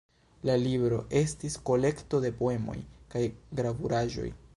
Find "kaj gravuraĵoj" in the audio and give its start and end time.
3.15-4.27